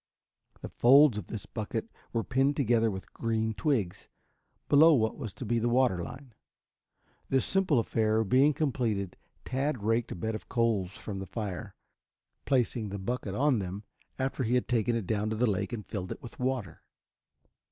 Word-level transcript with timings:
The 0.61 0.69
folds 0.69 1.19
of 1.19 1.27
this 1.27 1.45
bucket 1.45 1.87
were 2.11 2.23
pinned 2.23 2.55
together 2.55 2.89
with 2.89 3.13
green 3.13 3.53
twigs, 3.53 4.09
below 4.67 4.95
what 4.95 5.15
was 5.15 5.31
to 5.35 5.45
be 5.45 5.59
the 5.59 5.69
water 5.69 6.03
line. 6.03 6.33
This 7.29 7.45
simple 7.45 7.77
affair 7.77 8.23
being 8.23 8.51
completed 8.51 9.15
Tad 9.45 9.83
raked 9.83 10.11
a 10.11 10.15
bed 10.15 10.33
of 10.33 10.49
coals 10.49 10.89
from 10.93 11.19
the 11.19 11.27
fire, 11.27 11.75
placing 12.45 12.89
the 12.89 12.97
bucket 12.97 13.35
on 13.35 13.59
them 13.59 13.83
after 14.17 14.41
he 14.41 14.55
had 14.55 14.67
taken 14.67 14.95
it 14.95 15.05
down 15.05 15.29
to 15.29 15.35
the 15.35 15.45
lake 15.47 15.71
and 15.71 15.85
filled 15.85 16.11
it 16.11 16.23
with 16.23 16.39
water. 16.39 16.81